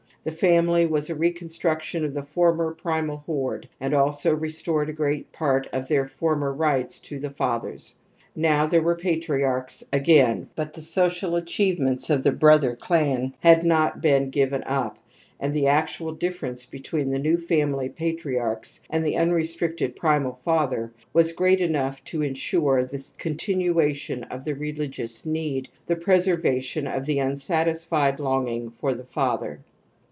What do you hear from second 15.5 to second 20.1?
the actual difference between the new family patriarchs and the unrestricted